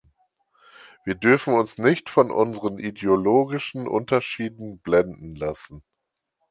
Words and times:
Wir 1.05 1.13
dürfen 1.13 1.53
uns 1.53 1.77
nicht 1.77 2.09
von 2.09 2.31
unseren 2.31 2.79
ideologischen 2.79 3.87
Unterschieden 3.87 4.79
blenden 4.79 5.35
lassen. 5.35 5.83